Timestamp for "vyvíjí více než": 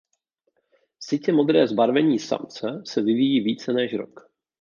3.01-3.93